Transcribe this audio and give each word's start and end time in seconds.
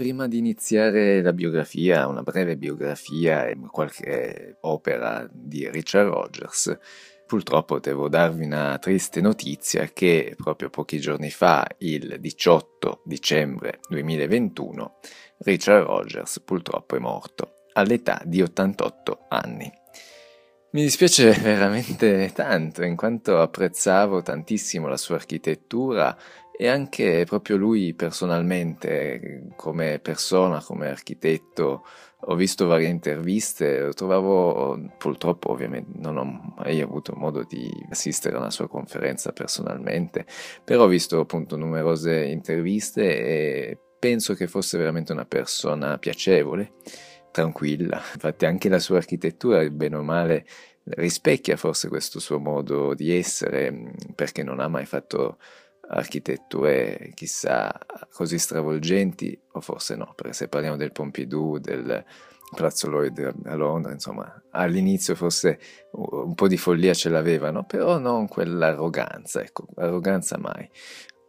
Prima 0.00 0.26
di 0.28 0.38
iniziare 0.38 1.20
la 1.20 1.34
biografia, 1.34 2.06
una 2.06 2.22
breve 2.22 2.56
biografia 2.56 3.46
e 3.46 3.58
qualche 3.70 4.56
opera 4.62 5.28
di 5.30 5.68
Richard 5.68 6.08
Rogers, 6.08 6.74
purtroppo 7.26 7.78
devo 7.80 8.08
darvi 8.08 8.46
una 8.46 8.78
triste 8.78 9.20
notizia 9.20 9.90
che 9.92 10.34
proprio 10.42 10.70
pochi 10.70 11.00
giorni 11.00 11.28
fa, 11.28 11.66
il 11.80 12.16
18 12.18 13.02
dicembre 13.04 13.80
2021, 13.90 15.00
Richard 15.40 15.84
Rogers 15.84 16.40
purtroppo 16.46 16.96
è 16.96 16.98
morto 16.98 17.66
all'età 17.74 18.22
di 18.24 18.40
88 18.40 19.26
anni. 19.28 19.70
Mi 20.72 20.80
dispiace 20.80 21.30
veramente 21.42 22.30
tanto, 22.32 22.84
in 22.84 22.96
quanto 22.96 23.38
apprezzavo 23.38 24.22
tantissimo 24.22 24.88
la 24.88 24.96
sua 24.96 25.16
architettura 25.16 26.16
e 26.60 26.68
anche 26.68 27.24
proprio 27.24 27.56
lui 27.56 27.94
personalmente, 27.94 29.46
come 29.56 29.98
persona, 29.98 30.62
come 30.62 30.90
architetto, 30.90 31.86
ho 32.18 32.34
visto 32.34 32.66
varie 32.66 32.88
interviste, 32.88 33.80
lo 33.80 33.94
trovavo, 33.94 34.78
purtroppo 34.98 35.52
ovviamente 35.52 35.92
non 35.94 36.18
ho 36.18 36.54
mai 36.58 36.82
avuto 36.82 37.14
modo 37.16 37.46
di 37.48 37.66
assistere 37.88 38.36
a 38.36 38.40
una 38.40 38.50
sua 38.50 38.68
conferenza 38.68 39.32
personalmente, 39.32 40.26
però 40.62 40.84
ho 40.84 40.86
visto 40.86 41.20
appunto 41.20 41.56
numerose 41.56 42.24
interviste 42.24 43.04
e 43.04 43.78
penso 43.98 44.34
che 44.34 44.46
fosse 44.46 44.76
veramente 44.76 45.12
una 45.12 45.24
persona 45.24 45.96
piacevole, 45.96 46.72
tranquilla, 47.30 48.02
infatti 48.12 48.44
anche 48.44 48.68
la 48.68 48.80
sua 48.80 48.98
architettura, 48.98 49.66
bene 49.70 49.96
o 49.96 50.02
male, 50.02 50.44
rispecchia 50.82 51.56
forse 51.56 51.88
questo 51.88 52.20
suo 52.20 52.38
modo 52.38 52.92
di 52.92 53.16
essere, 53.16 53.94
perché 54.14 54.42
non 54.42 54.60
ha 54.60 54.68
mai 54.68 54.84
fatto 54.84 55.38
architetture 55.90 57.12
chissà 57.14 57.76
così 58.12 58.38
stravolgenti, 58.38 59.38
o 59.52 59.60
forse 59.60 59.96
no, 59.96 60.12
perché 60.14 60.32
se 60.32 60.48
parliamo 60.48 60.76
del 60.76 60.92
Pompidou, 60.92 61.58
del 61.58 62.04
Palazzo 62.54 62.88
Lloyd 62.88 63.32
a 63.44 63.54
Londra, 63.54 63.92
insomma, 63.92 64.42
all'inizio 64.50 65.14
forse 65.14 65.58
un 65.92 66.34
po' 66.34 66.48
di 66.48 66.56
follia 66.56 66.94
ce 66.94 67.08
l'avevano, 67.08 67.64
però 67.64 67.98
non 67.98 68.28
quell'arroganza, 68.28 69.40
ecco, 69.40 69.66
arroganza 69.76 70.38
mai 70.38 70.68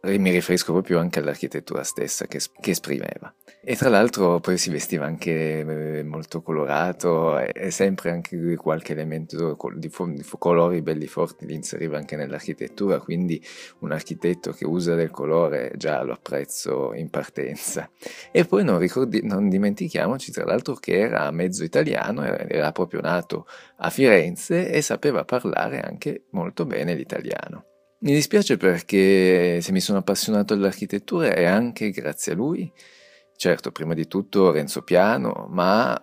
mi 0.04 0.32
riferisco 0.32 0.72
proprio 0.72 0.98
anche 0.98 1.20
all'architettura 1.20 1.84
stessa 1.84 2.26
che, 2.26 2.40
che, 2.60 2.72
esprimeva. 2.72 3.32
E 3.62 3.76
tra 3.76 3.88
l'altro 3.88 4.40
poi 4.40 4.58
si 4.58 4.68
vestiva 4.70 5.04
anche 5.04 5.60
eh, 5.60 6.02
molto 6.02 6.42
colorato 6.42 7.38
e 7.38 7.70
sempre 7.70 8.10
anche 8.10 8.56
qualche 8.56 8.92
elemento 8.92 9.56
di, 9.76 9.88
di 9.88 10.24
colori 10.38 10.82
belli 10.82 11.06
forti 11.06 11.46
li 11.46 11.54
inseriva 11.54 11.98
anche 11.98 12.16
nell'architettura, 12.16 12.98
quindi 12.98 13.40
un 13.80 13.92
architetto 13.92 14.50
che 14.50 14.64
usa 14.64 14.96
del 14.96 15.10
colore 15.10 15.72
già 15.76 16.02
lo 16.02 16.14
apprezzo 16.14 16.92
in 16.94 17.08
partenza. 17.08 17.88
E 18.32 18.44
poi 18.44 18.64
non, 18.64 18.78
ricordi, 18.78 19.20
non 19.22 19.48
dimentichiamoci 19.48 20.32
tra 20.32 20.44
l'altro 20.44 20.74
che 20.74 20.98
era 20.98 21.30
mezzo 21.30 21.62
italiano, 21.62 22.24
era 22.24 22.72
proprio 22.72 23.00
nato 23.00 23.46
a 23.76 23.88
Firenze 23.88 24.68
e 24.68 24.82
sapeva 24.82 25.24
parlare 25.24 25.78
anche 25.78 26.24
molto 26.30 26.66
bene 26.66 26.94
l'italiano. 26.94 27.66
Mi 28.04 28.14
dispiace 28.14 28.56
perché 28.56 29.60
se 29.60 29.70
mi 29.70 29.80
sono 29.80 29.98
appassionato 29.98 30.54
all'architettura 30.54 31.32
è 31.34 31.44
anche 31.44 31.90
grazie 31.90 32.32
a 32.32 32.34
lui. 32.34 32.72
Certo, 33.42 33.72
prima 33.72 33.92
di 33.92 34.06
tutto 34.06 34.52
Renzo 34.52 34.82
Piano, 34.82 35.48
ma 35.50 35.98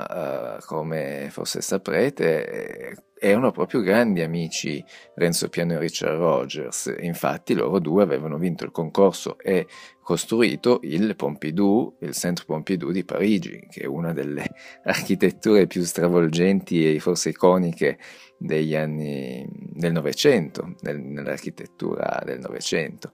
uh, 0.59 0.65
come 0.65 1.29
forse 1.31 1.61
saprete 1.61 3.13
erano 3.17 3.51
proprio 3.51 3.79
grandi 3.79 4.21
amici 4.21 4.83
Renzo 5.15 5.47
Piano 5.47 5.71
e 5.71 5.79
Richard 5.79 6.17
Rogers. 6.17 6.93
Infatti 6.99 7.53
loro 7.53 7.79
due 7.79 8.03
avevano 8.03 8.37
vinto 8.37 8.65
il 8.65 8.71
concorso 8.71 9.39
e 9.39 9.67
costruito 10.01 10.81
il 10.83 11.15
Pompidou, 11.15 11.95
il 12.01 12.13
Centre 12.13 12.43
Pompidou 12.43 12.91
di 12.91 13.05
Parigi, 13.05 13.67
che 13.69 13.83
è 13.83 13.85
una 13.85 14.11
delle 14.11 14.45
architetture 14.83 15.65
più 15.65 15.81
stravolgenti 15.85 16.93
e 16.93 16.99
forse 16.99 17.29
iconiche 17.29 17.99
degli 18.37 18.75
anni 18.75 19.47
del 19.49 19.93
Novecento, 19.93 20.75
nel, 20.81 20.99
nell'architettura 20.99 22.21
del 22.25 22.39
Novecento. 22.39 23.14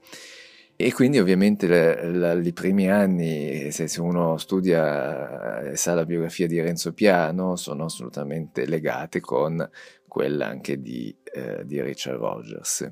E 0.78 0.91
quindi 0.91 1.19
ovviamente 1.19 1.68
i 2.44 2.53
primi 2.53 2.90
anni, 2.90 3.72
se 3.72 4.02
uno 4.02 4.38
studia 4.38 5.62
e 5.62 5.78
sa 5.78 5.94
la 5.94 6.06
biografia 6.06 6.47
di 6.47 6.59
Renzo 6.59 6.94
Piano, 6.94 7.56
sono 7.56 7.86
assolutamente 7.86 8.66
legate 8.66 9.22
con 9.22 9.69
quella 10.06 10.47
anche 10.47 10.81
di, 10.81 11.16
eh, 11.34 11.66
di 11.66 11.81
Richard 11.81 12.18
Rogers. 12.18 12.91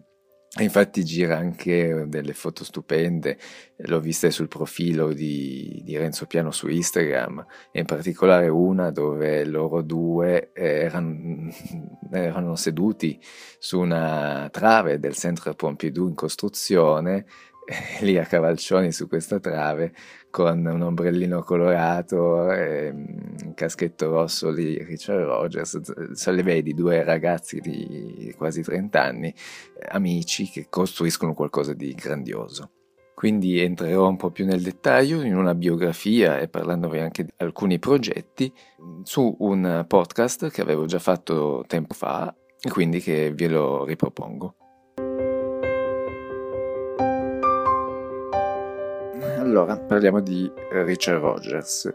Infatti 0.60 1.04
gira 1.04 1.36
anche 1.36 2.06
delle 2.08 2.34
foto 2.34 2.64
stupende, 2.64 3.40
l'ho 3.78 4.00
vista 4.00 4.30
sul 4.30 4.48
profilo 4.48 5.12
di, 5.12 5.82
di, 5.84 5.98
Renzo 5.98 6.28
Piano 6.28 6.52
su 6.52 6.68
Instagram, 6.68 7.44
e 7.72 7.80
in 7.80 7.86
particolare 7.86 8.50
una 8.50 8.92
dove 8.92 9.46
loro 9.46 9.82
due 9.82 10.52
erano, 10.54 11.50
erano 12.14 12.56
seduti 12.56 13.20
su 13.58 13.80
una 13.80 14.48
trave 14.52 15.00
del 15.00 15.16
Centre 15.16 15.56
Pompidou 15.56 16.08
in 16.08 16.14
costruzione 16.14 17.26
lì 18.02 18.18
a 18.18 18.26
cavalcioni 18.26 18.92
su 18.92 19.08
questa 19.08 19.40
trave 19.40 19.94
con 20.30 20.66
un 20.66 20.82
ombrellino 20.82 21.44
colorato 21.44 22.52
e 22.52 22.90
un 22.90 23.54
caschetto 23.54 24.10
rosso 24.10 24.52
di 24.52 24.82
Richard 24.84 25.24
Rogers, 25.24 26.12
se 26.12 26.32
le 26.32 26.44
vedi 26.44 26.74
due 26.74 27.04
ragazzi 27.04 27.60
di 27.60 28.34
quasi 28.38 28.62
30 28.62 29.02
anni, 29.02 29.34
amici 29.90 30.50
che 30.50 30.68
costruiscono 30.70 31.34
qualcosa 31.34 31.74
di 31.74 31.94
grandioso. 31.94 32.72
Quindi 33.14 33.62
entrerò 33.62 34.10
un 34.10 34.18
po' 34.18 34.32
più 34.32 34.46
nel 34.46 34.62
dettaglio 34.62 35.22
in 35.22 35.36
una 35.36 35.56
biografia 35.56 36.40
e 36.40 36.50
parlandovi 36.50 37.00
anche 37.00 37.24
di 37.24 37.32
alcuni 37.38 37.80
progetti 37.80 38.52
su 39.04 39.34
un 39.40 39.86
podcast 39.88 40.50
che 40.50 40.62
avevo 40.62 40.86
già 40.86 41.00
fatto 41.00 41.64
tempo 41.68 41.94
fa 41.94 42.36
e 42.60 42.70
quindi 42.70 43.00
che 43.00 43.32
ve 43.34 43.48
lo 43.48 43.86
ripropongo. 43.86 44.56
Allora, 49.44 49.78
parliamo 49.78 50.22
di 50.22 50.50
Richard 50.72 51.20
Rogers, 51.20 51.94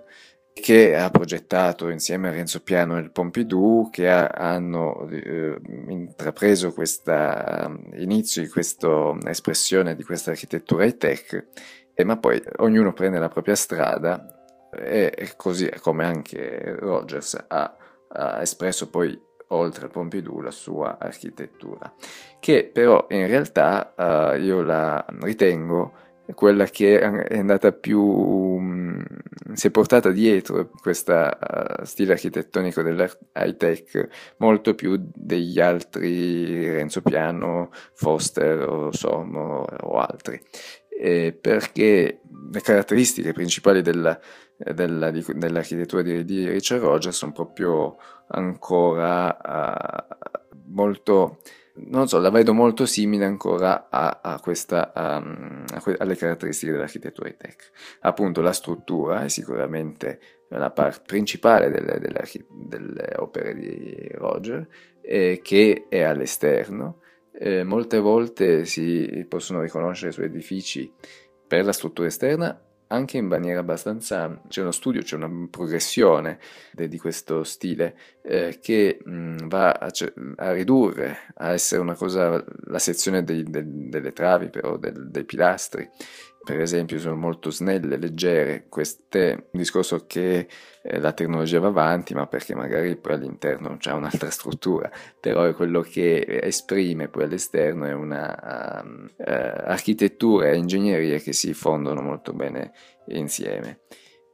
che 0.52 0.94
ha 0.94 1.08
progettato 1.08 1.88
insieme 1.88 2.28
a 2.28 2.30
Renzo 2.30 2.62
Piano 2.62 2.98
il 2.98 3.10
Pompidou, 3.10 3.88
che 3.88 4.06
ha, 4.10 4.26
hanno 4.26 5.08
eh, 5.08 5.58
intrapreso 5.88 6.74
questa 6.74 7.74
inizio 7.94 8.42
di 8.42 8.48
questa 8.50 9.16
espressione 9.24 9.96
di 9.96 10.04
questa 10.04 10.32
architettura 10.32 10.84
high-tech, 10.84 11.46
eh, 11.94 12.04
ma 12.04 12.18
poi 12.18 12.38
ognuno 12.58 12.92
prende 12.92 13.18
la 13.18 13.30
propria 13.30 13.54
strada 13.54 14.26
e, 14.70 15.10
e 15.16 15.32
così 15.34 15.70
come 15.80 16.04
anche 16.04 16.76
Rogers 16.78 17.46
ha, 17.48 17.76
ha 18.08 18.42
espresso 18.42 18.90
poi 18.90 19.18
oltre 19.48 19.86
al 19.86 19.90
Pompidou 19.90 20.40
la 20.40 20.50
sua 20.50 20.98
architettura, 20.98 21.90
che 22.40 22.68
però 22.70 23.06
in 23.08 23.26
realtà 23.26 23.94
uh, 23.96 24.38
io 24.38 24.60
la 24.60 25.02
ritengo 25.20 26.06
quella 26.34 26.66
che 26.66 27.00
è 27.00 27.38
andata 27.38 27.72
più 27.72 28.58
mm, 28.58 29.00
si 29.54 29.68
è 29.68 29.70
portata 29.70 30.10
dietro 30.10 30.70
questo 30.80 31.12
uh, 31.14 31.84
stile 31.84 32.12
architettonico 32.12 32.82
dell'high 32.82 33.56
tech 33.56 34.08
molto 34.38 34.74
più 34.74 35.00
degli 35.14 35.58
altri 35.58 36.70
Renzo 36.70 37.00
Piano, 37.00 37.70
Foster 37.94 38.68
o 38.68 38.92
Sommo 38.92 39.64
o 39.64 39.98
altri. 39.98 40.40
Eh, 41.00 41.36
perché 41.40 42.20
le 42.50 42.60
caratteristiche 42.60 43.32
principali 43.32 43.82
della, 43.82 44.18
della, 44.56 45.10
di, 45.10 45.24
dell'architettura 45.34 46.02
di, 46.02 46.24
di, 46.24 46.48
Richard 46.48 46.82
Rogers 46.82 47.16
sono 47.16 47.32
proprio 47.32 47.96
ancora 48.28 49.36
uh, 50.10 50.16
molto 50.66 51.38
non 51.86 52.08
so, 52.08 52.18
la 52.18 52.30
vedo 52.30 52.52
molto 52.52 52.86
simile 52.86 53.24
ancora 53.24 53.88
a, 53.90 54.20
a 54.22 54.40
questa, 54.40 54.92
um, 54.94 55.64
a 55.72 55.80
que- 55.80 55.96
alle 55.98 56.16
caratteristiche 56.16 56.72
dell'architettura 56.72 57.30
tech. 57.30 57.70
Appunto, 58.00 58.40
la 58.40 58.52
struttura 58.52 59.24
è 59.24 59.28
sicuramente 59.28 60.20
la 60.48 60.70
parte 60.70 61.02
principale 61.06 61.70
delle, 61.70 61.98
delle, 61.98 62.22
delle, 62.48 63.12
opere 63.16 63.54
di 63.54 64.08
Roger, 64.12 64.66
eh, 65.00 65.40
che 65.42 65.86
è 65.88 66.02
all'esterno. 66.02 67.00
Eh, 67.32 67.62
molte 67.62 67.98
volte 67.98 68.64
si 68.64 69.24
possono 69.28 69.60
riconoscere 69.60 70.12
suoi 70.12 70.26
edifici 70.26 70.92
per 71.46 71.64
la 71.64 71.72
struttura 71.72 72.08
esterna 72.08 72.60
anche 72.88 73.16
in 73.18 73.26
maniera 73.26 73.60
abbastanza... 73.60 74.40
c'è 74.48 74.60
uno 74.60 74.70
studio, 74.70 75.02
c'è 75.02 75.16
una 75.16 75.30
progressione 75.50 76.38
de, 76.72 76.88
di 76.88 76.98
questo 76.98 77.44
stile 77.44 77.96
eh, 78.22 78.58
che 78.60 78.98
mh, 79.02 79.48
va 79.48 79.72
a, 79.72 79.90
a, 80.36 80.52
ridurre, 80.52 81.18
a 81.36 81.52
essere 81.52 81.80
una 81.80 81.94
cosa, 81.94 82.42
la 82.64 82.78
sezione 82.78 83.24
dei, 83.24 83.44
de, 83.44 83.62
delle 83.64 84.12
travi 84.12 84.48
però, 84.50 84.76
del, 84.76 85.10
dei 85.10 85.24
pilastri, 85.24 85.88
per 86.48 86.62
esempio 86.62 86.98
sono 86.98 87.14
molto 87.14 87.50
snelle, 87.50 87.98
leggere, 87.98 88.68
questo 88.70 89.18
è 89.18 89.32
un 89.32 89.42
discorso 89.50 90.06
che 90.06 90.48
eh, 90.82 90.98
la 90.98 91.12
tecnologia 91.12 91.60
va 91.60 91.68
avanti, 91.68 92.14
ma 92.14 92.26
perché 92.26 92.54
magari 92.54 92.96
poi 92.96 93.12
all'interno 93.12 93.76
c'è 93.76 93.92
un'altra 93.92 94.30
struttura, 94.30 94.90
però 95.20 95.44
è 95.44 95.52
quello 95.52 95.82
che 95.82 96.40
esprime 96.42 97.08
poi 97.08 97.24
all'esterno 97.24 97.84
è 97.84 97.92
una 97.92 98.80
um, 98.82 99.10
uh, 99.14 99.24
architettura 99.26 100.48
e 100.48 100.56
ingegneria 100.56 101.18
che 101.18 101.34
si 101.34 101.52
fondono 101.52 102.00
molto 102.00 102.32
bene 102.32 102.72
insieme. 103.08 103.80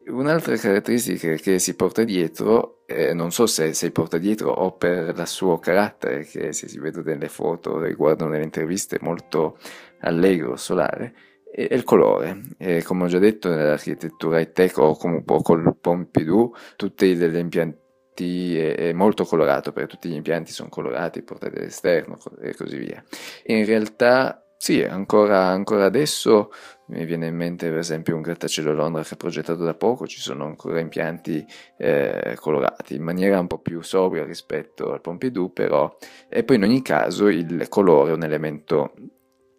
Un'altra 0.06 0.54
caratteristica 0.56 1.34
che 1.34 1.58
si 1.58 1.74
porta 1.74 2.04
dietro, 2.04 2.84
eh, 2.86 3.12
non 3.12 3.32
so 3.32 3.46
se 3.46 3.74
si 3.74 3.90
porta 3.90 4.18
dietro 4.18 4.50
o 4.50 4.76
per 4.76 5.16
il 5.18 5.26
suo 5.26 5.58
carattere, 5.58 6.24
che 6.24 6.52
se 6.52 6.68
si 6.68 6.78
vede 6.78 7.02
nelle 7.02 7.28
foto, 7.28 7.82
riguardo 7.82 8.28
nelle 8.28 8.44
interviste, 8.44 8.98
molto 9.00 9.58
allegro, 10.02 10.54
solare, 10.54 11.32
è 11.54 11.74
il 11.74 11.84
colore. 11.84 12.40
E 12.58 12.82
come 12.82 13.04
ho 13.04 13.06
già 13.06 13.18
detto, 13.18 13.48
nell'architettura 13.48 14.40
high 14.40 14.52
tech 14.52 14.76
o 14.78 14.96
comunque 14.96 15.40
col 15.42 15.76
Pompidou, 15.80 16.52
tutti 16.76 17.14
gli 17.14 17.36
impianti 17.36 18.58
è 18.58 18.92
molto 18.92 19.24
colorato, 19.24 19.72
perché 19.72 19.88
tutti 19.88 20.08
gli 20.08 20.14
impianti 20.14 20.52
sono 20.52 20.68
colorati, 20.68 21.22
portati 21.22 21.56
all'esterno 21.56 22.18
e 22.40 22.54
così 22.54 22.76
via. 22.76 23.02
In 23.46 23.64
realtà 23.64 24.44
sì, 24.56 24.82
ancora, 24.82 25.48
ancora, 25.48 25.84
adesso 25.84 26.50
mi 26.86 27.04
viene 27.04 27.26
in 27.26 27.36
mente 27.36 27.68
per 27.68 27.78
esempio 27.78 28.14
un 28.14 28.22
grattacielo 28.22 28.70
a 28.70 28.74
Londra 28.74 29.02
che 29.02 29.12
è 29.14 29.16
progettato 29.16 29.62
da 29.62 29.74
poco, 29.74 30.06
ci 30.06 30.20
sono 30.20 30.46
ancora 30.46 30.80
impianti 30.80 31.44
eh, 31.76 32.34
colorati 32.40 32.94
in 32.94 33.02
maniera 33.02 33.38
un 33.38 33.46
po' 33.46 33.58
più 33.58 33.82
sobria 33.82 34.24
rispetto 34.24 34.92
al 34.92 35.02
Pompidou, 35.02 35.52
però 35.52 35.94
e 36.30 36.44
poi 36.44 36.56
in 36.56 36.62
ogni 36.62 36.80
caso 36.80 37.28
il 37.28 37.68
colore 37.68 38.12
è 38.12 38.14
un 38.14 38.22
elemento 38.22 38.94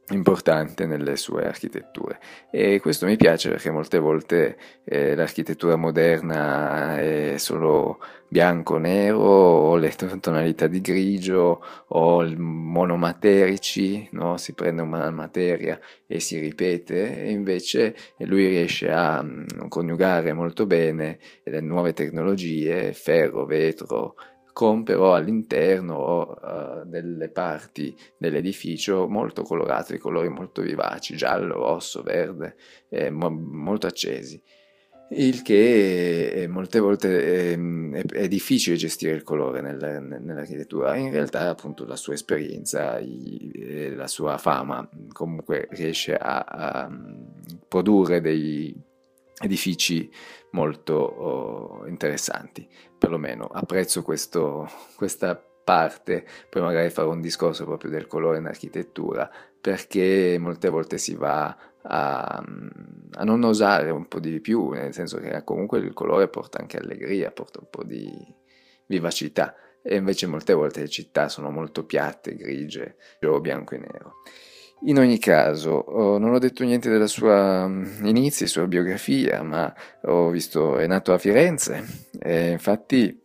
importante 0.10 0.86
nelle 0.86 1.16
sue 1.16 1.46
architetture 1.46 2.20
e 2.52 2.80
questo 2.80 3.08
mi 3.08 3.16
piace 3.16 3.50
perché 3.50 3.72
molte 3.72 3.98
volte 3.98 4.58
eh, 4.84 5.16
l'architettura 5.16 5.78
moderna 5.78 7.00
è 7.00 7.38
solo 7.38 8.00
bianco 8.28 8.78
nero 8.78 9.18
o 9.20 9.76
le 9.78 9.92
tonalità 10.20 10.68
di 10.68 10.80
grigio 10.82 11.64
o 11.88 12.24
monomaterici 12.38 14.08
no? 14.12 14.38
si 14.38 14.54
prende 14.54 14.84
una 14.84 15.10
materia 15.10 15.80
e 16.06 16.20
si 16.20 16.38
ripete 16.40 17.24
e 17.24 17.32
invece 17.32 17.96
lui 18.20 18.48
riesce 18.48 18.92
a 18.92 19.22
um, 19.22 19.68
coniugare 19.70 20.34
molto 20.34 20.68
bene 20.68 21.18
le 21.46 21.62
nuove 21.62 21.94
tecnologie 21.94 22.94
ferro 22.94 23.46
vetro 23.46 24.16
con 24.56 24.86
all'interno 24.88 26.30
uh, 26.30 26.86
delle 26.86 27.28
parti 27.28 27.94
dell'edificio 28.18 29.06
molto 29.06 29.42
colorate, 29.42 29.92
di 29.92 30.00
colori 30.00 30.30
molto 30.30 30.62
vivaci, 30.62 31.18
giallo, 31.18 31.56
rosso, 31.56 32.02
verde, 32.04 32.56
eh, 32.88 33.10
mo- 33.10 33.30
molto 33.30 33.86
accesi. 33.86 34.42
Il 35.10 35.42
che 35.42 36.30
eh, 36.30 36.48
molte 36.48 36.80
volte 36.80 37.52
eh, 37.52 37.60
è, 37.92 38.06
è, 38.06 38.28
difficile 38.30 38.78
gestire 38.78 39.14
il 39.14 39.24
colore 39.24 39.60
nel, 39.60 40.22
nell'architettura, 40.22 40.96
in 40.96 41.12
realtà 41.12 41.50
appunto 41.50 41.86
la 41.86 41.98
sua 41.98 42.14
esperienza 42.14 42.98
e 42.98 43.94
la 43.94 44.08
sua 44.08 44.38
fama 44.38 44.88
comunque 45.12 45.68
riesce 45.72 46.16
a, 46.16 46.46
a 46.48 46.90
produrre 47.68 48.22
dei 48.22 48.74
edifici 49.42 50.10
molto 50.52 50.94
oh, 50.94 51.88
interessanti, 51.88 52.68
perlomeno 52.98 53.46
apprezzo 53.46 54.02
questo, 54.02 54.70
questa 54.96 55.36
parte, 55.36 56.26
poi 56.50 56.62
magari 56.62 56.90
farò 56.90 57.12
un 57.12 57.22
discorso 57.22 57.66
proprio 57.66 57.90
del 57.90 58.08
colore 58.08 58.38
in 58.38 58.46
architettura, 58.46 59.30
perché 59.60 60.38
molte 60.40 60.70
volte 60.70 60.98
si 60.98 61.16
va 61.16 61.58
a, 61.82 62.44
a, 63.12 63.24
non 63.24 63.44
osare 63.44 63.90
un 63.90 64.08
po' 64.08 64.20
di 64.20 64.40
più, 64.40 64.70
nel 64.70 64.94
senso 64.94 65.18
che 65.18 65.44
comunque 65.44 65.80
il 65.80 65.94
colore 65.94 66.28
porta 66.28 66.60
anche 66.60 66.78
allegria, 66.78 67.32
porta 67.32 67.60
un 67.60 67.68
po' 67.70 67.84
di 67.84 68.10
vivacità, 68.86 69.56
e 69.82 69.96
invece 69.98 70.28
molte 70.28 70.54
volte 70.54 70.82
le 70.82 70.90
città 70.90 71.28
sono 71.30 71.50
molto 71.50 71.86
piatte, 71.86 72.36
grigie, 72.36 72.96
o 73.24 73.42
bianco 73.42 73.76
e 73.76 73.80
nero. 73.80 74.14
In 74.82 75.00
ogni 75.00 75.18
caso, 75.18 75.86
non 75.88 76.34
ho 76.34 76.40
detto 76.40 76.64
niente 76.64 76.90
della 76.90 77.08
sua 77.08 77.68
mm, 77.68 78.06
inizi, 78.06 78.46
sua 78.46 78.68
biografia, 78.68 79.42
ma 79.42 79.74
ho 80.04 80.30
visto, 80.30 80.78
è 80.78 80.86
nato 80.86 81.14
a 81.14 81.18
Firenze, 81.18 81.84
è 82.20 82.52
infatti 82.52 83.20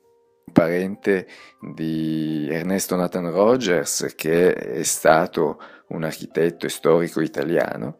parente 0.52 1.26
di 1.60 2.48
Ernesto 2.50 2.96
Nathan 2.96 3.30
Rogers, 3.30 4.14
che 4.16 4.54
è 4.54 4.82
stato 4.84 5.60
un 5.88 6.04
architetto 6.04 6.66
e 6.66 6.70
storico 6.70 7.20
italiano, 7.20 7.98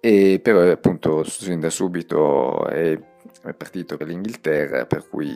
e 0.00 0.38
però 0.42 0.70
appunto 0.70 1.24
sin 1.24 1.60
da 1.60 1.70
subito 1.70 2.66
è, 2.66 2.98
partito 3.56 3.96
per 3.96 4.06
l'Inghilterra, 4.06 4.86
per 4.86 5.08
cui 5.08 5.34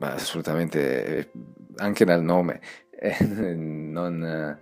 assolutamente 0.00 1.30
anche 1.76 2.04
dal 2.04 2.22
nome 2.22 2.60
eh, 2.90 3.24
non 3.54 4.56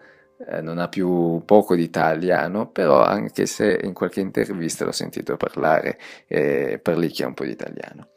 eh, 0.49 0.61
non 0.61 0.79
ha 0.79 0.89
più 0.89 1.43
poco 1.45 1.75
di 1.75 1.83
italiano, 1.83 2.69
però 2.69 3.03
anche 3.03 3.47
se 3.47 3.81
in 3.83 3.93
qualche 3.95 4.21
intervista 4.21 4.85
l'ho 4.85 4.93
sentito 4.93 5.37
parlare, 5.37 5.99
eh, 6.27 6.79
parlicchia 6.83 7.27
un 7.27 7.35
po' 7.35 7.45
di 7.45 7.53
italiano. 7.53 8.09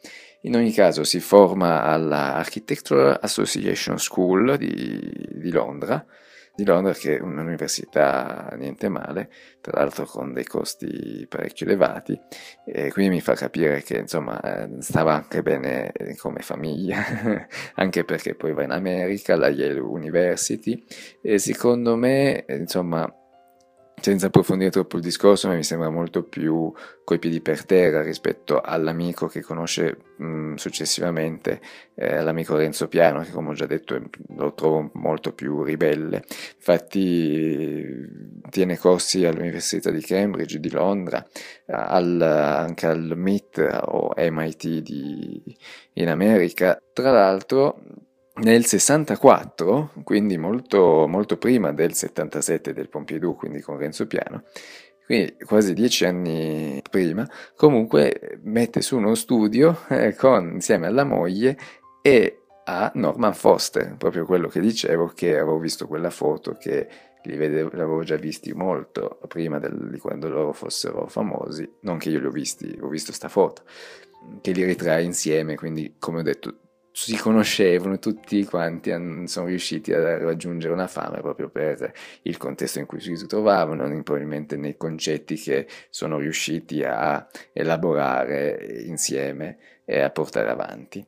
In 0.42 0.56
ogni 0.56 0.72
caso 0.72 1.04
si 1.04 1.20
forma 1.20 1.84
alla 1.84 2.36
Architectural 2.36 3.20
Association 3.22 4.00
School 4.00 4.58
di, 4.58 5.28
di 5.32 5.52
Londra, 5.52 6.06
di 6.60 6.66
Londra, 6.66 6.94
che 6.94 7.18
è 7.18 7.22
un'università 7.22 8.54
niente 8.58 8.90
male, 8.90 9.30
tra 9.62 9.80
l'altro 9.80 10.06
con 10.06 10.34
dei 10.34 10.46
costi 10.46 11.26
parecchio 11.28 11.66
elevati, 11.66 12.20
e 12.66 12.92
quindi 12.92 13.16
mi 13.16 13.22
fa 13.22 13.34
capire 13.34 13.82
che 13.82 13.98
insomma 13.98 14.40
stava 14.80 15.14
anche 15.14 15.42
bene 15.42 15.92
come 16.18 16.42
famiglia, 16.42 17.48
anche 17.76 18.04
perché 18.04 18.36
poi 18.36 18.54
va 18.54 18.64
in 18.64 18.72
America, 18.72 19.34
alla 19.34 19.50
Yale 19.50 19.80
University, 19.80 20.84
e 21.22 21.40
secondo 21.40 21.96
me 21.96 22.46
insomma 22.48 23.12
senza 24.02 24.28
approfondire 24.28 24.70
troppo 24.70 24.98
il 24.98 25.02
discorso, 25.02 25.48
ma 25.48 25.56
mi 25.56 25.64
sembra 25.64 25.90
molto 25.90 26.24
più 26.24 26.72
coi 27.04 27.20
piedi 27.20 27.42
per 27.42 27.66
terra 27.66 28.02
rispetto 28.02 28.62
all'amico 28.62 29.28
che 29.28 29.42
conosce 29.42 29.98
mh, 30.18 30.56
successivamente, 30.56 31.60
eh, 31.96 32.22
l'amico 32.22 32.56
Renzo 32.56 32.88
Piano, 32.88 33.22
che 33.22 33.32
come 33.32 33.50
ho 33.50 33.54
già 33.54 33.66
detto 33.66 34.00
lo 34.36 34.54
trovo 34.54 34.92
molto 34.94 35.34
più 35.34 35.64
ribelle. 35.64 36.24
Infatti 36.56 38.08
tiene 38.50 38.78
corsi 38.78 39.26
all'Università 39.26 39.92
di 39.92 40.02
Cambridge, 40.02 40.60
di 40.60 40.70
Londra, 40.70 41.26
al, 41.68 42.22
anche 42.22 42.86
al 42.86 43.14
MIT 43.16 43.80
o 43.86 44.14
MIT 44.16 44.68
di, 44.82 45.58
in 45.94 46.10
America. 46.10 46.82
Tra 46.94 47.12
l'altro 47.12 47.82
nel 48.40 48.66
64, 48.66 49.92
quindi 50.04 50.38
molto, 50.38 51.08
molto 51.08 51.38
prima 51.38 51.72
del 51.72 51.94
77 51.94 52.74
del 52.74 52.90
Pompidou, 52.90 53.36
quindi 53.36 53.62
con 53.62 53.78
Renzo 53.78 54.08
Piano, 54.08 54.44
quindi 55.06 55.38
quasi 55.46 55.74
dieci 55.74 56.06
anni 56.06 56.82
prima, 56.90 57.28
comunque 57.56 58.40
mette 58.44 58.82
su 58.82 58.98
uno 58.98 59.16
studio 59.16 59.80
eh, 59.90 60.16
con, 60.16 60.52
insieme 60.54 60.88
alla 60.88 61.04
moglie 61.04 61.58
e 62.02 62.44
a 62.66 62.92
Norman 62.94 63.34
Foster, 63.34 63.96
proprio 63.98 64.26
quello 64.26 64.48
che 64.48 64.60
dicevo, 64.60 65.08
che 65.08 65.34
avevo 65.34 65.58
visto 65.58 65.88
quella 65.88 66.12
foto 66.12 66.56
che 66.60 66.88
li 67.24 67.36
vedevo, 67.36 67.70
li 67.74 67.82
avevo 67.82 68.04
già 68.04 68.16
visti 68.16 68.54
molto 68.54 69.20
prima 69.28 69.60
del, 69.60 69.90
di 69.90 69.98
quando 69.98 70.30
loro 70.30 70.54
fossero 70.54 71.08
famosi, 71.08 71.68
non 71.82 71.98
che 71.98 72.10
io 72.10 72.20
li 72.20 72.28
ho 72.28 72.32
visti, 72.32 72.78
ho 72.80 72.88
visto 72.88 73.12
sta 73.12 73.28
foto, 73.28 73.64
che 74.42 74.52
li 74.52 74.64
ritrae 74.64 75.04
insieme, 75.04 75.56
quindi 75.56 75.96
come 75.98 76.20
ho 76.20 76.24
detto 76.24 76.69
si 76.92 77.16
conoscevano 77.16 78.00
tutti 78.00 78.44
quanti 78.46 78.92
sono 79.28 79.48
riusciti 79.48 79.94
a 79.94 80.18
raggiungere 80.18 80.74
una 80.74 80.88
fama 80.88 81.20
proprio 81.20 81.50
per 81.50 81.94
il 82.24 82.38
contesto 82.38 82.80
in 82.80 82.86
cui 82.86 83.00
si 83.00 83.26
trovavano, 83.28 83.84
probabilmente 84.04 84.58
nei 84.58 84.76
concetti 84.78 85.36
che 85.36 85.68
sono 85.90 86.18
riusciti 86.18 86.84
a 86.84 87.28
elaborare 87.54 88.84
insieme 88.86 89.58
e 89.86 90.02
a 90.02 90.10
portare 90.10 90.50
avanti. 90.50 91.06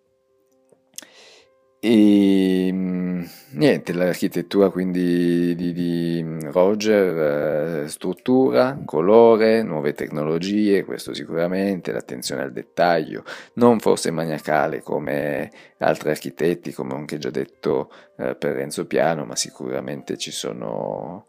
E 1.83 2.69
mm, 2.71 3.23
niente, 3.53 3.93
l'architettura 3.93 4.69
quindi 4.69 5.55
di, 5.55 5.73
di 5.73 6.23
Roger, 6.51 7.85
eh, 7.85 7.87
struttura, 7.87 8.79
colore, 8.85 9.63
nuove 9.63 9.93
tecnologie, 9.93 10.85
questo 10.85 11.11
sicuramente, 11.15 11.91
l'attenzione 11.91 12.43
al 12.43 12.51
dettaglio, 12.51 13.23
non 13.53 13.79
forse 13.79 14.11
maniacale 14.11 14.83
come 14.83 15.49
altri 15.79 16.11
architetti, 16.11 16.71
come 16.71 16.93
ho 16.93 16.97
anche 16.97 17.17
già 17.17 17.31
detto 17.31 17.91
eh, 18.15 18.35
per 18.35 18.53
Renzo 18.57 18.85
Piano, 18.85 19.25
ma 19.25 19.35
sicuramente 19.35 20.17
ci 20.17 20.29
sono 20.29 21.25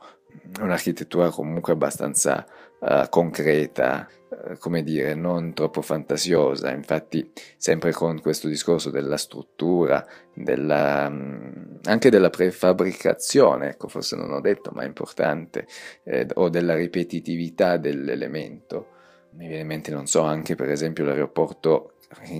un'architettura 0.60 1.30
comunque 1.30 1.72
abbastanza 1.72 2.46
uh, 2.82 3.08
concreta, 3.08 4.08
uh, 4.28 4.58
come 4.58 4.82
dire, 4.82 5.14
non 5.14 5.54
troppo 5.54 5.82
fantasiosa. 5.82 6.72
Infatti, 6.72 7.30
sempre 7.56 7.92
con 7.92 8.20
questo 8.20 8.48
discorso 8.48 8.90
della 8.90 9.16
struttura, 9.16 10.04
della, 10.34 11.06
um, 11.08 11.78
anche 11.84 12.10
della 12.10 12.30
prefabbricazione, 12.30 13.70
ecco, 13.70 13.88
forse 13.88 14.16
non 14.16 14.32
ho 14.32 14.40
detto, 14.40 14.70
ma 14.74 14.82
è 14.82 14.86
importante, 14.86 15.66
eh, 16.04 16.26
o 16.34 16.48
della 16.48 16.74
ripetitività 16.74 17.76
dell'elemento. 17.76 18.88
Mi 19.34 19.46
viene 19.46 19.62
in 19.62 19.66
mente, 19.66 19.90
non 19.90 20.06
so, 20.06 20.22
anche 20.22 20.54
per 20.56 20.70
esempio 20.70 21.04
l'aeroporto 21.04 21.94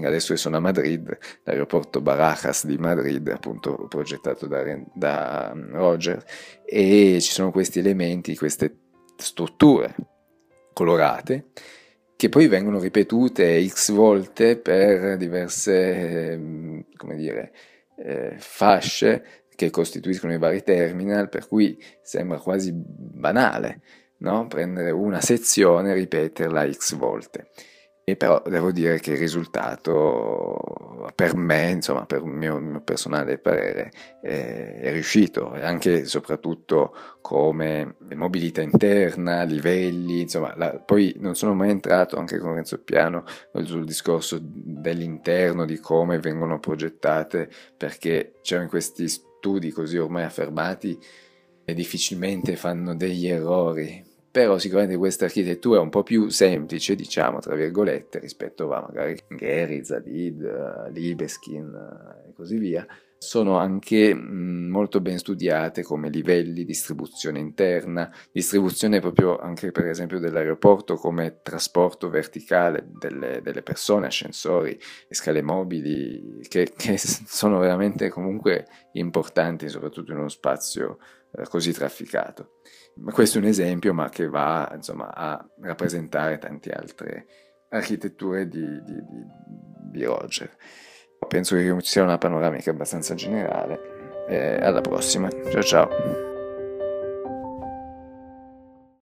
adesso 0.05 0.35
che 0.35 0.39
sono 0.39 0.59
a 0.59 0.61
Madrid, 0.61 1.17
l'aeroporto 1.45 2.03
Barajas 2.03 2.67
di 2.67 2.77
Madrid, 2.77 3.27
appunto 3.29 3.87
progettato 3.89 4.47
da, 4.47 4.63
da 4.93 5.51
um, 5.55 5.71
Roger, 5.71 6.23
e 6.63 7.19
ci 7.23 7.33
sono 7.33 7.51
questi 7.51 7.79
elementi, 7.79 8.37
queste 8.37 8.77
strutture 9.17 9.95
colorate 10.73 11.47
che 12.17 12.29
poi 12.29 12.47
vengono 12.47 12.79
ripetute 12.79 13.67
x 13.67 13.91
volte 13.93 14.57
per 14.57 15.17
diverse, 15.17 16.31
ehm, 16.33 16.85
come 16.97 17.17
dire, 17.17 17.53
eh, 17.97 18.37
fasce 18.39 19.25
che 19.55 19.71
costituiscono 19.71 20.33
i 20.33 20.39
vari 20.39 20.63
terminal, 20.63 21.29
per 21.29 21.49
cui 21.49 21.77
sembra 22.03 22.39
quasi 22.39 22.71
banale 22.73 23.81
no? 24.19 24.47
prendere 24.47 24.91
una 24.91 25.21
sezione 25.21 25.91
e 25.91 25.95
ripeterla 25.95 26.71
x 26.71 26.95
volte. 26.95 27.49
E 28.05 28.17
però 28.17 28.43
devo 28.45 28.73
dire 28.73 28.99
che 28.99 29.13
il 29.13 29.19
risultato 29.19 30.93
per 31.15 31.37
me, 31.37 31.71
insomma, 31.71 32.05
per 32.05 32.23
il 32.23 32.29
mio, 32.31 32.59
mio 32.59 32.81
personale 32.81 33.39
parere, 33.39 33.93
è, 34.21 34.81
è 34.81 34.93
riuscito, 34.93 35.55
e 35.55 35.63
anche 35.63 36.01
e 36.01 36.05
soprattutto 36.05 36.95
come 37.21 37.95
mobilità 38.15 38.61
interna, 38.61 39.45
livelli, 39.45 40.23
insomma, 40.23 40.53
la, 40.57 40.81
poi 40.81 41.15
non 41.19 41.37
sono 41.37 41.55
mai 41.55 41.71
entrato 41.71 42.17
anche 42.17 42.39
con 42.39 42.55
Renzo 42.55 42.83
Piano 42.83 43.25
sul 43.63 43.85
discorso 43.85 44.39
dell'interno, 44.43 45.65
di 45.65 45.79
come 45.79 46.19
vengono 46.19 46.59
progettate, 46.59 47.49
perché 47.77 48.35
c'erano 48.43 48.69
questi 48.69 49.09
studi 49.09 49.71
così 49.71 49.97
ormai 49.99 50.25
affermati 50.25 50.99
e 51.65 51.75
difficilmente 51.75 52.57
fanno 52.57 52.97
degli 52.97 53.29
errori 53.29 54.11
però 54.33 54.57
sicuramente 54.57 54.97
questa 54.97 55.27
architettura 55.27 55.79
è 55.79 55.83
un 55.83 55.91
po' 55.91 56.03
più 56.03 56.31
semplice, 56.31 56.95
diciamo, 56.95 57.39
tra 57.41 57.55
virgolette, 57.55 58.19
rispetto 58.19 58.73
a 58.73 58.81
magari 58.81 59.15
Gehry, 59.29 59.85
Zadid, 59.85 60.91
Libeskin 60.91 62.25
e 62.27 62.33
così 62.33 62.57
via, 62.57 62.87
sono 63.23 63.57
anche 63.57 64.15
molto 64.15 65.01
ben 65.01 65.17
studiate 65.17 65.85
come 65.85 66.11
livelli, 66.11 66.65
distribuzione 66.65 67.39
interna, 67.39 68.13
distribuzione 68.33 68.99
proprio 68.99 69.39
anche 69.39 69.71
per 69.71 69.87
esempio 69.87 70.19
dell'aeroporto 70.19 70.97
come 70.97 71.39
trasporto 71.41 72.11
verticale 72.11 72.85
delle, 72.99 73.41
delle 73.41 73.63
persone, 73.63 74.07
ascensori, 74.07 74.77
scale 75.09 75.41
mobili, 75.41 76.41
che, 76.49 76.73
che, 76.77 76.99
sono 76.99 77.61
veramente 77.61 78.09
comunque 78.09 78.67
importanti, 78.95 79.69
soprattutto 79.69 80.11
in 80.11 80.19
uno 80.19 80.29
spazio 80.29 80.99
eh, 81.31 81.47
così 81.49 81.73
trafficato. 81.73 82.57
Questo 83.13 83.39
è 83.39 83.41
un 83.41 83.47
esempio, 83.47 83.95
ma 83.95 84.09
che 84.09 84.27
va 84.27 84.69
insomma, 84.75 85.15
a 85.15 85.49
rappresentare 85.61 86.39
tante 86.39 86.71
altre 86.71 87.27
architetture 87.69 88.49
di, 88.49 88.83
di, 88.83 88.95
di, 88.95 89.25
di 89.93 90.05
Roger. 90.05 90.51
Penso 91.33 91.57
che 91.57 91.75
sia 91.81 92.03
una 92.03 92.19
panoramica 92.19 92.69
abbastanza 92.69 93.15
generale. 93.15 93.81
Eh, 94.29 94.59
alla 94.61 94.83
prossima, 94.83 95.31
ciao 95.51 95.63
ciao. 95.63 96.32